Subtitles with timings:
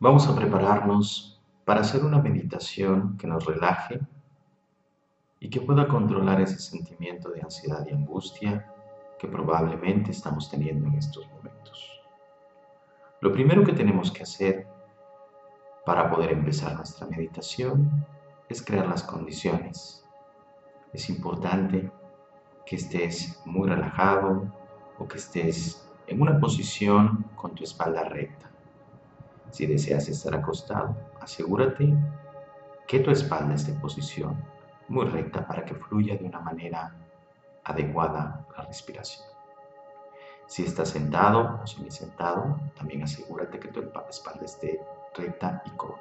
[0.00, 4.00] Vamos a prepararnos para hacer una meditación que nos relaje
[5.38, 8.70] y que pueda controlar ese sentimiento de ansiedad y angustia
[9.18, 12.02] que probablemente estamos teniendo en estos momentos.
[13.20, 14.66] Lo primero que tenemos que hacer
[15.86, 18.04] para poder empezar nuestra meditación
[18.48, 20.04] es crear las condiciones.
[20.92, 21.90] Es importante
[22.66, 24.52] que estés muy relajado
[24.98, 28.50] o que estés en una posición con tu espalda recta.
[29.54, 31.94] Si deseas estar acostado, asegúrate
[32.88, 34.44] que tu espalda esté en posición
[34.88, 36.92] muy recta para que fluya de una manera
[37.62, 39.24] adecuada la respiración.
[40.46, 44.80] Si estás sentado o semi sentado, también asegúrate que tu espalda esté
[45.16, 46.00] recta y cómoda.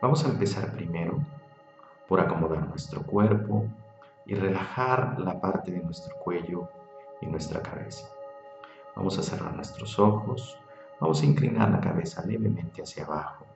[0.00, 1.18] Vamos a empezar primero
[2.06, 3.64] por acomodar nuestro cuerpo
[4.26, 6.68] y relajar la parte de nuestro cuello
[7.20, 8.06] y nuestra cabeza.
[8.94, 10.56] Vamos a cerrar nuestros ojos
[11.00, 13.46] Vamos a inclinar la cabeza levemente hacia abajo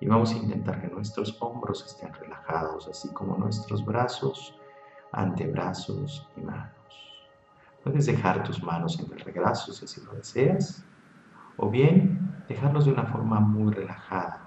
[0.00, 4.54] y vamos a intentar que nuestros hombros estén relajados, así como nuestros brazos,
[5.12, 6.74] antebrazos y manos.
[7.82, 10.84] Puedes dejar tus manos en el regazo si así lo deseas,
[11.56, 14.40] o bien dejarlos de una forma muy relajada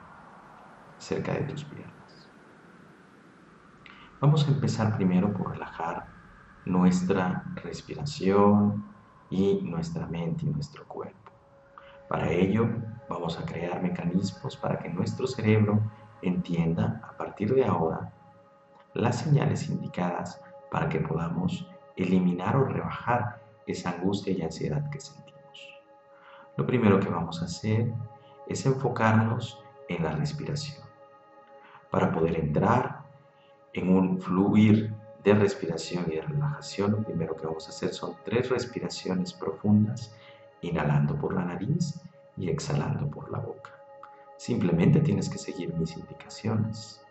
[0.97, 2.29] cerca de tus piernas.
[4.19, 6.07] Vamos a empezar primero por relajar
[6.65, 8.83] nuestra respiración
[9.29, 11.26] y nuestra mente y nuestro cuerpo.
[12.07, 12.69] Para ello,
[13.09, 15.81] vamos a crear mecanismos para que nuestro cerebro
[16.21, 18.13] entienda a partir de ahora
[18.93, 20.41] las señales indicadas
[20.71, 25.27] para que podamos eliminar o rebajar esa angustia y ansiedad que sentimos.
[26.55, 27.93] Lo primero que vamos a hacer
[28.47, 30.85] es enfocarnos en la respiración.
[31.91, 33.03] Para poder entrar
[33.73, 38.15] en un fluir de respiración y de relajación, lo primero que vamos a hacer son
[38.23, 40.15] tres respiraciones profundas
[40.61, 42.01] inhalando por la nariz
[42.35, 43.71] y exhalando por la boca.
[44.37, 47.01] Simplemente tienes que seguir mis indicaciones.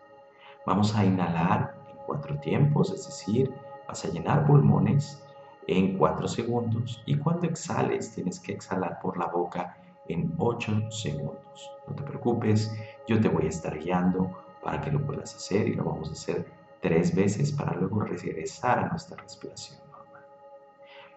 [0.65, 3.53] Vamos a inhalar en cuatro tiempos, es decir,
[3.87, 5.23] vas a llenar pulmones
[5.67, 11.71] en cuatro segundos y cuando exhales tienes que exhalar por la boca en ocho segundos.
[11.87, 12.73] No te preocupes,
[13.07, 14.31] yo te voy a estar guiando
[14.63, 16.45] para que lo puedas hacer y lo vamos a hacer
[16.81, 20.25] tres veces para luego regresar a nuestra respiración normal.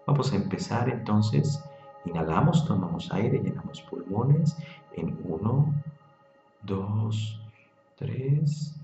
[0.07, 1.63] Vamos a empezar entonces
[2.05, 4.57] Inhalamos, tomamos aire, llenamos pulmones
[4.93, 5.75] en 1,
[6.63, 7.41] 2,
[7.97, 8.81] 3,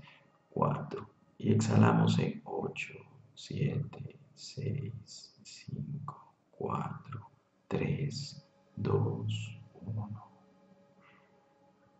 [0.51, 1.07] 4.
[1.39, 2.93] Y exhalamos en 8,
[3.33, 7.29] 7, 6, 5, 4,
[7.67, 10.27] 3, 2, 1.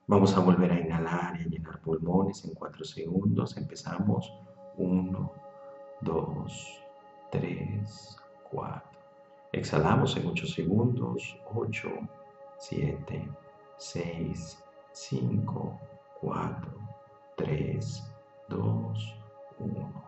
[0.10, 3.58] Vamos a volver a inhalar y a llenar pulmones en 4 segundos.
[3.58, 4.32] Empezamos.
[4.78, 5.32] 1,
[6.02, 6.84] 2,
[7.32, 8.18] 3,
[8.52, 8.87] 4.
[9.58, 11.36] Exhalamos en 8 segundos.
[11.56, 11.90] 8,
[12.60, 13.28] 7,
[13.78, 15.80] 6, 5,
[16.22, 16.72] 4,
[17.36, 18.14] 3,
[18.50, 19.16] 2,
[19.58, 20.04] 1.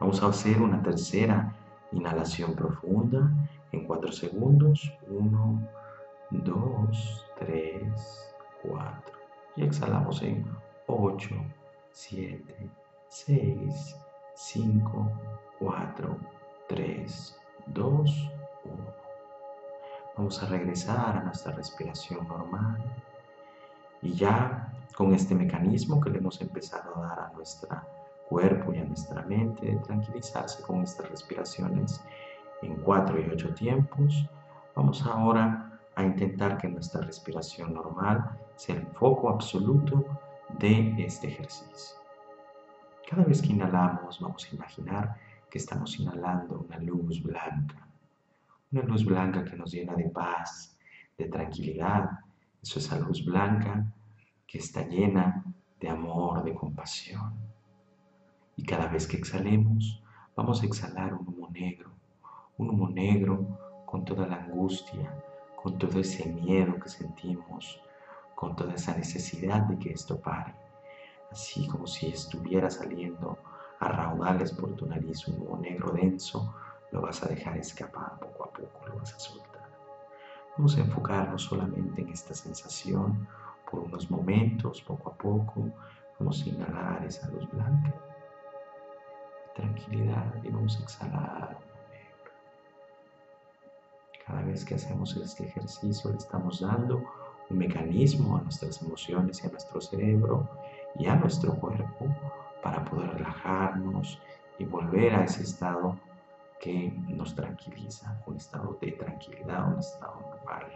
[0.00, 1.54] Vamos a hacer una tercera
[1.92, 3.30] inhalación profunda
[3.70, 4.92] en 4 segundos.
[5.08, 5.68] 1,
[6.30, 9.12] 2, 3, 4.
[9.54, 10.44] Y exhalamos en
[10.88, 11.28] 8,
[11.92, 12.68] 7,
[13.10, 13.96] 6,
[14.34, 15.12] 5,
[15.60, 16.16] 4,
[16.68, 18.30] 3, 2,
[18.64, 18.74] 1.
[20.16, 22.78] Vamos a regresar a nuestra respiración normal
[24.02, 27.76] y ya con este mecanismo que le hemos empezado a dar a nuestro
[28.28, 32.02] cuerpo y a nuestra mente de tranquilizarse con estas respiraciones
[32.62, 34.26] en 4 y 8 tiempos,
[34.74, 40.04] vamos ahora a intentar que nuestra respiración normal sea el foco absoluto
[40.58, 41.96] de este ejercicio.
[43.08, 45.16] Cada vez que inhalamos vamos a imaginar
[45.50, 47.86] que estamos inhalando una luz blanca,
[48.72, 50.76] una luz blanca que nos llena de paz,
[51.16, 52.10] de tranquilidad.
[52.62, 53.86] Eso es esa luz blanca
[54.46, 55.44] que está llena
[55.80, 57.34] de amor, de compasión.
[58.56, 60.02] Y cada vez que exhalemos,
[60.34, 61.90] vamos a exhalar un humo negro,
[62.58, 65.12] un humo negro con toda la angustia,
[65.62, 67.80] con todo ese miedo que sentimos,
[68.34, 70.54] con toda esa necesidad de que esto pare,
[71.30, 73.38] así como si estuviera saliendo
[73.80, 76.54] a raudales por tu nariz un humo negro denso,
[76.92, 79.68] lo vas a dejar escapar poco a poco, lo vas a soltar.
[80.56, 83.28] Vamos a enfocarnos solamente en esta sensación
[83.70, 85.70] por unos momentos, poco a poco.
[86.18, 87.94] Vamos a inhalar esa luz blanca,
[89.54, 91.58] tranquilidad y vamos a exhalar.
[94.26, 97.02] Cada vez que hacemos este ejercicio le estamos dando
[97.50, 100.48] un mecanismo a nuestras emociones y a nuestro cerebro
[100.98, 102.06] y a nuestro cuerpo
[102.66, 104.20] para poder relajarnos
[104.58, 105.96] y volver a ese estado
[106.60, 110.66] que nos tranquiliza, un estado de tranquilidad, un estado normal.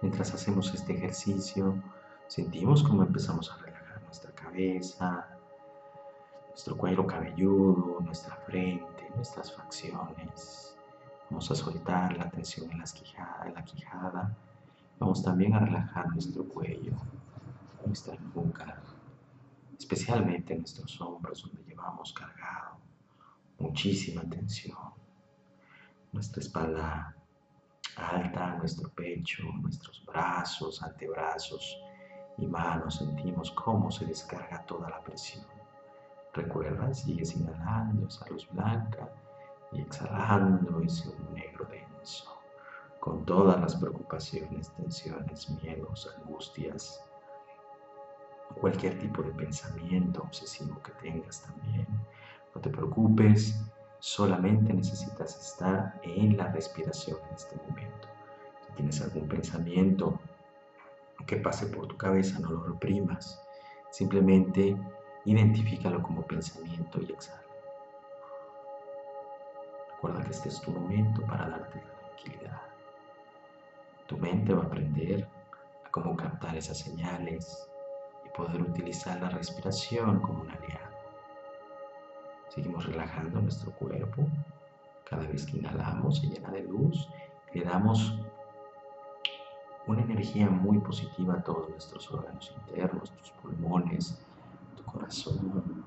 [0.00, 1.74] Mientras hacemos este ejercicio,
[2.26, 5.28] sentimos cómo empezamos a relajar nuestra cabeza,
[6.48, 10.74] nuestro cuello cabelludo, nuestra frente, nuestras facciones.
[11.28, 14.34] Vamos a soltar la tensión en, las quijada, en la quijada.
[14.98, 16.92] Vamos también a relajar nuestro cuello,
[17.84, 18.80] nuestra nuca,
[19.80, 22.76] especialmente nuestros hombros donde llevamos cargado
[23.58, 24.76] muchísima tensión.
[26.12, 27.16] Nuestra espalda
[27.96, 31.78] alta, nuestro pecho, nuestros brazos, antebrazos
[32.36, 35.46] y manos, sentimos cómo se descarga toda la presión.
[36.34, 39.08] Recuerda, sigues inhalando esa luz blanca
[39.72, 42.38] y exhalando ese negro denso,
[43.00, 47.02] con todas las preocupaciones, tensiones, miedos, angustias,
[48.54, 51.86] cualquier tipo de pensamiento obsesivo que tengas también.
[52.54, 53.60] No te preocupes,
[54.00, 58.08] Solamente necesitas estar en la respiración en este momento.
[58.66, 60.18] Si tienes algún pensamiento
[61.26, 63.42] que pase por tu cabeza, no lo reprimas.
[63.90, 64.74] Simplemente
[65.26, 67.42] identifícalo como pensamiento y exhala.
[69.92, 72.62] Recuerda que este es tu momento para darte tranquilidad.
[74.06, 75.28] Tu mente va a aprender
[75.84, 77.69] a cómo captar esas señales
[78.40, 80.96] poder utilizar la respiración como un aliado.
[82.48, 84.26] Seguimos relajando nuestro cuerpo.
[85.04, 87.08] Cada vez que inhalamos se llena de luz.
[87.52, 88.18] Le damos
[89.86, 94.18] una energía muy positiva a todos nuestros órganos internos, tus pulmones,
[94.76, 95.84] tu corazón,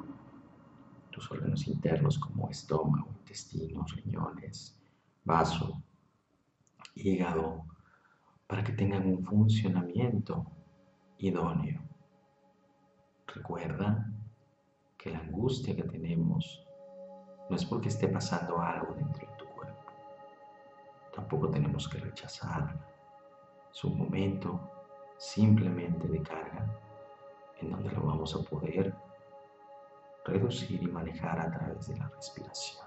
[1.09, 4.79] tus órganos internos como estómago, intestinos, riñones,
[5.23, 5.81] vaso,
[6.93, 7.65] hígado,
[8.45, 10.45] para que tengan un funcionamiento
[11.17, 11.92] idóneo.
[13.33, 14.05] Recuerda
[14.97, 16.63] que la angustia que tenemos
[17.49, 19.91] no es porque esté pasando algo dentro de tu cuerpo.
[21.15, 22.75] Tampoco tenemos que rechazarla.
[23.73, 24.59] Es un momento
[25.17, 26.79] simplemente de carga
[27.59, 28.93] en donde lo vamos a poder
[30.25, 32.85] reducir y manejar a través de la respiración.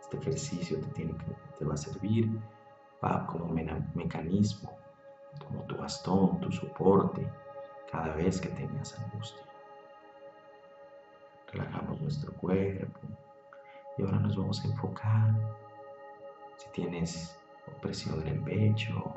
[0.00, 1.14] Este ejercicio te, tiene
[1.56, 2.28] que, va a servir
[3.02, 3.46] va como
[3.94, 4.76] mecanismo,
[5.46, 7.30] como tu bastón, tu soporte,
[7.90, 9.42] cada vez que tengas angustia.
[11.52, 13.00] Relajamos nuestro cuerpo
[13.96, 15.34] y ahora nos vamos a enfocar.
[16.56, 17.38] Si tienes
[17.76, 19.14] opresión en el pecho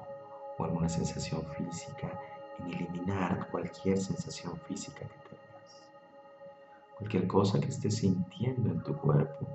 [0.57, 2.19] o alguna sensación física,
[2.59, 5.89] en eliminar cualquier sensación física que tengas.
[6.97, 9.47] Cualquier cosa que estés sintiendo en tu cuerpo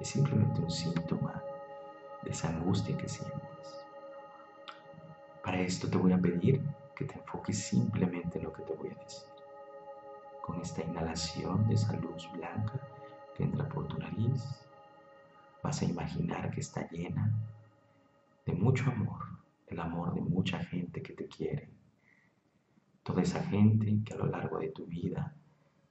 [0.00, 1.42] es simplemente un síntoma
[2.22, 3.86] de esa angustia que sientes.
[5.42, 6.62] Para esto te voy a pedir
[6.94, 9.34] que te enfoques simplemente en lo que te voy a decir
[10.44, 12.78] con esta inhalación de esa luz blanca
[13.34, 14.44] que entra por tu nariz,
[15.62, 17.32] vas a imaginar que está llena
[18.44, 19.24] de mucho amor,
[19.68, 21.70] el amor de mucha gente que te quiere.
[23.02, 25.34] Toda esa gente que a lo largo de tu vida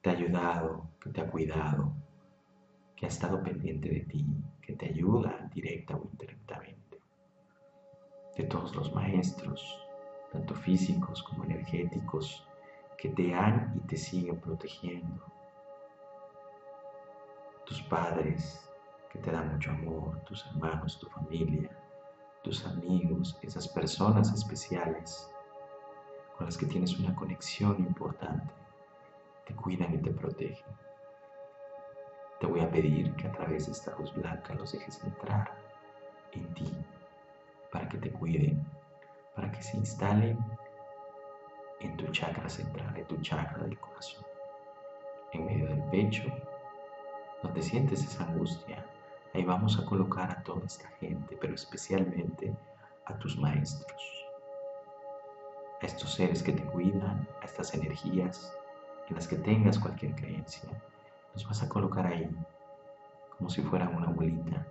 [0.04, 1.92] te ha ayudado, que te ha cuidado,
[2.96, 4.24] que ha estado pendiente de ti,
[4.62, 7.00] que te ayuda directa o indirectamente.
[8.38, 9.84] De todos los maestros,
[10.34, 12.46] tanto físicos como energéticos,
[12.98, 15.24] que te han y te siguen protegiendo.
[17.66, 18.70] Tus padres
[19.12, 21.70] que te dan mucho amor, tus hermanos, tu familia,
[22.44, 25.30] tus amigos, esas personas especiales
[26.36, 28.52] con las que tienes una conexión importante,
[29.46, 30.66] te cuidan y te protegen.
[32.40, 35.56] Te voy a pedir que a través de esta luz blanca los dejes entrar
[36.32, 36.74] en ti
[37.72, 38.66] para que te cuiden,
[39.36, 40.38] para que se instalen
[41.80, 44.26] en tu chakra central, en tu chakra del corazón,
[45.34, 46.24] en medio del pecho,
[47.42, 48.86] donde sientes esa angustia.
[49.34, 52.56] Ahí vamos a colocar a toda esta gente, pero especialmente
[53.06, 54.26] a tus maestros,
[55.82, 58.56] a estos seres que te cuidan, a estas energías
[59.10, 60.70] en las que tengas cualquier creencia.
[61.34, 62.30] Los vas a colocar ahí
[63.38, 64.66] como si fuera una bolita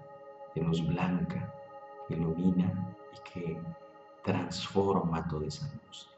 [0.54, 1.52] de luz blanca
[2.06, 3.60] que ilumina y que
[4.22, 6.12] transforma toda esa angustia.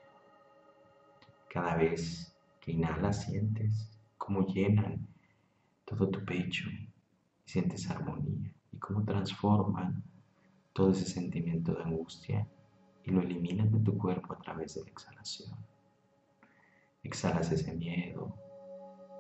[1.49, 5.07] Cada vez que inhalas sientes cómo llenan
[5.85, 6.91] todo tu pecho y
[7.45, 10.03] sientes armonía y cómo transforman
[10.73, 12.49] todo ese sentimiento de angustia
[13.05, 15.57] y lo eliminan de tu cuerpo a través de la exhalación.
[17.03, 18.35] Exhalas ese miedo,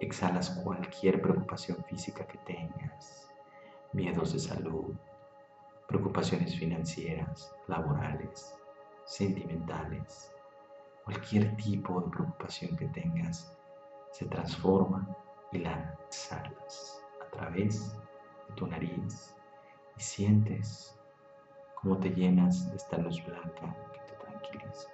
[0.00, 3.28] exhalas cualquier preocupación física que tengas,
[3.92, 4.94] miedos de salud,
[5.86, 8.54] preocupaciones financieras, laborales,
[9.06, 10.34] sentimentales,
[11.04, 13.54] Cualquier tipo de preocupación que tengas
[14.10, 15.06] se transforma
[15.52, 17.92] y la exhalas a través
[18.48, 19.36] de tu nariz
[19.98, 20.98] y sientes
[21.74, 24.88] cómo te llenas de esta luz blanca que te tranquiliza.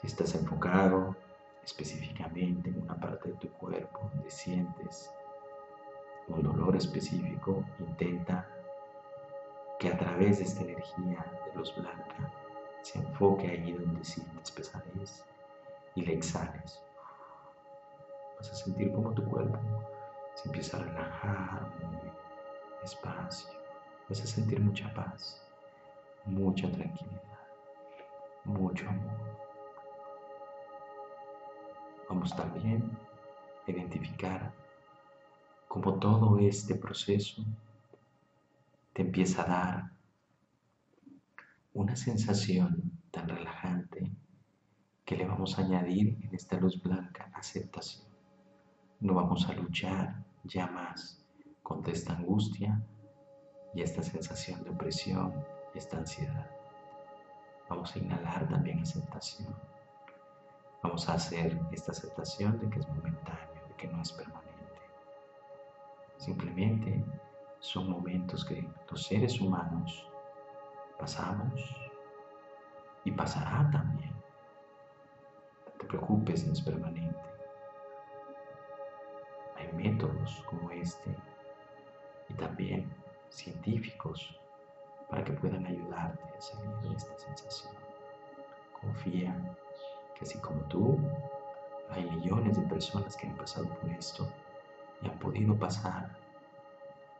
[0.00, 1.14] Si estás enfocado
[1.62, 5.08] específicamente en una parte de tu cuerpo donde sientes
[6.26, 8.48] un dolor específico, intenta
[9.78, 12.32] que a través de esta energía de luz blanca
[12.82, 15.24] se enfoque ahí donde sientes pesadez
[15.94, 16.82] y le exhales.
[18.38, 19.58] Vas a sentir como tu cuerpo
[20.36, 22.10] se empieza a relajar muy
[22.82, 23.50] despacio.
[24.08, 25.42] Vas a sentir mucha paz,
[26.26, 27.22] mucha tranquilidad,
[28.44, 29.36] mucho amor.
[32.08, 32.96] Vamos también
[33.66, 34.52] a identificar
[35.66, 37.42] cómo todo este proceso
[38.96, 39.92] te empieza a dar
[41.74, 44.10] una sensación tan relajante
[45.04, 48.08] que le vamos a añadir en esta luz blanca aceptación.
[49.00, 51.22] No vamos a luchar ya más
[51.62, 52.82] contra esta angustia
[53.74, 56.50] y esta sensación de opresión esta ansiedad.
[57.68, 59.54] Vamos a inhalar también aceptación.
[60.82, 64.46] Vamos a hacer esta aceptación de que es momentáneo, de que no es permanente.
[66.16, 67.04] Simplemente
[67.60, 70.06] son momentos que los seres humanos
[70.98, 71.62] pasamos
[73.04, 74.12] y pasará también.
[75.66, 77.18] No te preocupes, no es permanente.
[79.56, 81.14] Hay métodos como este
[82.28, 82.92] y también
[83.30, 84.38] científicos
[85.08, 87.72] para que puedan ayudarte a salir de esta sensación.
[88.80, 89.34] Confía
[90.14, 90.98] que así como tú,
[91.90, 94.28] hay millones de personas que han pasado por esto
[95.02, 96.10] y han podido pasar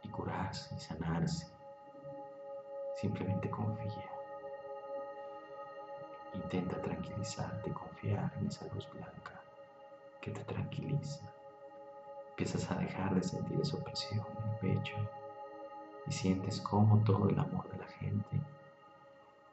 [0.06, 1.46] y curarse y sanarse.
[2.96, 4.10] Simplemente confía.
[6.34, 9.42] Intenta tranquilizarte, confiar en esa luz blanca
[10.20, 11.24] que te tranquiliza.
[12.30, 14.96] Empiezas a dejar de sentir esa opresión en el pecho
[16.06, 18.40] y sientes como todo el amor de la gente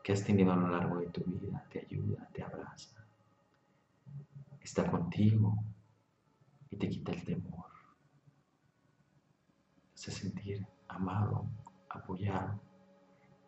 [0.04, 3.06] que has tenido a lo largo de tu vida te ayuda, te abraza,
[4.60, 5.56] está contigo
[6.70, 7.73] y te quita el temor.
[10.04, 11.46] Hace sentir amado,
[11.88, 12.60] apoyado,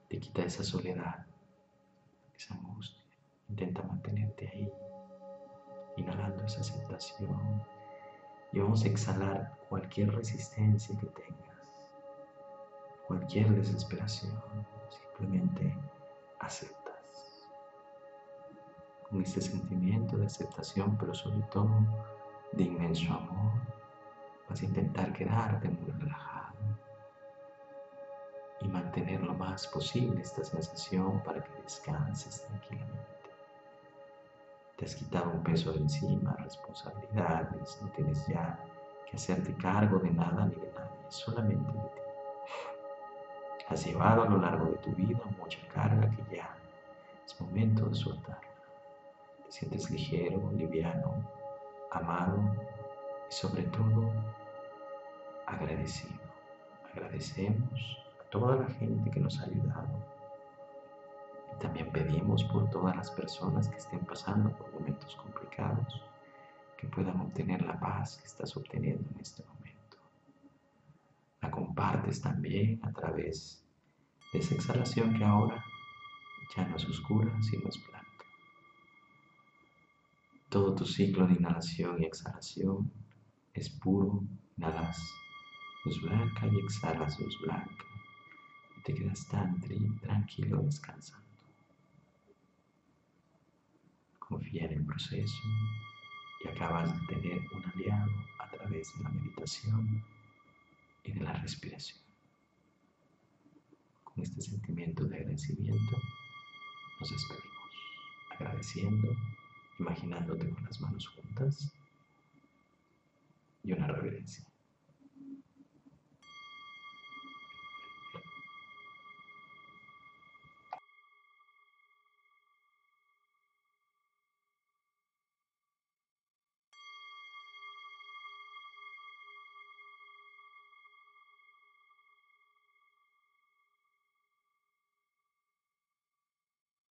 [0.08, 1.26] te quita esa soledad,
[2.34, 3.04] esa angustia.
[3.50, 4.72] Intenta mantenerte ahí,
[5.98, 7.62] inhalando esa aceptación
[8.54, 11.90] y vamos a exhalar cualquier resistencia que tengas
[13.06, 14.40] cualquier desesperación,
[14.90, 15.76] simplemente
[16.40, 17.46] aceptas.
[19.10, 21.70] Con este sentimiento de aceptación, pero sobre todo
[22.54, 23.75] de inmenso amor,
[24.50, 26.56] vas a intentar quedarte muy relajado
[28.62, 33.06] y mantener lo más posible esta sensación para que descanses tranquilamente.
[34.78, 38.60] Te has quitado un peso de encima, responsabilidades, no tienes ya
[39.10, 42.02] que hacerte cargo de nada ni de nadie, solamente de ti.
[43.70, 46.56] Has llevado a lo largo de tu vida mucha carga que ya
[47.26, 48.42] es momento de soltarla.
[49.46, 51.24] Te sientes ligero, liviano,
[51.92, 52.38] amado
[53.36, 54.14] sobre todo
[55.46, 56.22] agradecido.
[56.94, 60.06] Agradecemos a toda la gente que nos ha ayudado.
[61.54, 66.02] Y también pedimos por todas las personas que estén pasando por momentos complicados
[66.78, 69.98] que puedan obtener la paz que estás obteniendo en este momento
[71.42, 73.62] la compartes también a través
[74.32, 75.64] de esa exhalación que ahora
[76.56, 78.26] ya no es oscura, sino es blanca.
[80.50, 82.92] Todo tu ciclo de inhalación y exhalación
[83.56, 84.22] es puro,
[84.58, 85.00] inhalas
[85.86, 87.86] luz blanca y exhalas luz blanca.
[88.78, 89.62] Y te quedas tan
[90.02, 91.26] tranquilo descansando.
[94.20, 95.42] Confía en el proceso
[96.44, 100.04] y acabas de tener un aliado a través de la meditación
[101.04, 102.00] y de la respiración.
[104.04, 105.98] Con este sentimiento de agradecimiento
[107.00, 107.72] nos despedimos,
[108.32, 109.16] agradeciendo,
[109.80, 111.72] imaginándote con las manos juntas
[113.66, 114.46] y una reverencia.